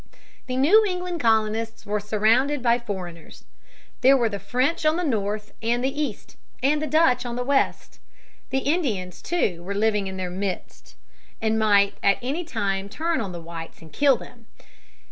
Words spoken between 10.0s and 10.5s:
in their